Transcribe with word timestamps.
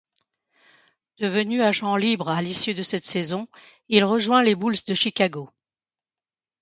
Devenu 1.19 1.61
agent 1.61 1.95
libre 1.95 2.29
à 2.29 2.41
l'issue 2.41 2.73
de 2.73 2.81
cette 2.81 3.05
saison, 3.05 3.47
il 3.87 4.03
rejoint 4.03 4.41
les 4.41 4.55
Bulls 4.55 4.83
de 4.87 4.95
Chicago. 4.95 5.51